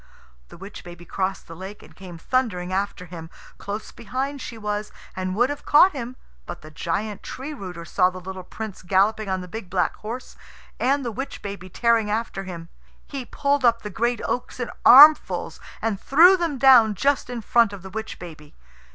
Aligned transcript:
The 0.49 0.57
witch 0.57 0.83
baby 0.83 1.05
crossed 1.05 1.45
the 1.47 1.55
lake 1.55 1.83
and 1.83 1.95
came 1.95 2.17
thundering 2.17 2.73
after 2.73 3.05
him. 3.05 3.29
Close 3.59 3.91
behind 3.91 4.41
she 4.41 4.57
was, 4.57 4.91
and 5.15 5.35
would 5.35 5.51
have 5.51 5.63
caught 5.63 5.91
him; 5.91 6.15
but 6.47 6.61
the 6.63 6.71
giant 6.71 7.21
Tree 7.21 7.53
rooter 7.53 7.85
saw 7.85 8.09
the 8.09 8.19
little 8.19 8.41
Prince 8.41 8.81
galloping 8.81 9.29
on 9.29 9.41
the 9.41 9.47
big 9.47 9.69
black 9.69 9.95
horse, 9.97 10.35
and 10.79 11.05
the 11.05 11.11
witch 11.11 11.43
baby 11.43 11.69
tearing 11.69 12.09
after 12.09 12.45
him. 12.45 12.69
He 13.05 13.25
pulled 13.25 13.63
up 13.63 13.83
the 13.83 13.91
great 13.91 14.21
oaks 14.25 14.59
in 14.59 14.71
armfuls, 14.83 15.59
and 15.83 16.01
threw 16.01 16.35
them 16.35 16.57
down 16.57 16.95
just 16.95 17.29
in 17.29 17.41
front 17.41 17.71
of 17.71 17.83
the 17.83 17.91
witch 17.91 18.17
baby. 18.17 18.55